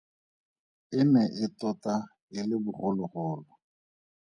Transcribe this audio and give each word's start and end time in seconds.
E 0.99 1.01
ne 1.13 1.23
e 1.43 1.45
tota 1.59 1.95
e 2.37 2.39
le 2.47 2.57
bogologolo. 2.63 3.51